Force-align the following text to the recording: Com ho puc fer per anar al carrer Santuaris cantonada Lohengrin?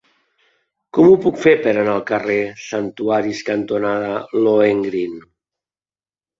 Com 0.97 1.09
ho 1.09 1.17
puc 1.25 1.37
fer 1.43 1.53
per 1.65 1.73
anar 1.73 1.93
al 1.97 2.01
carrer 2.13 2.39
Santuaris 2.63 3.45
cantonada 3.53 4.11
Lohengrin? 4.43 5.25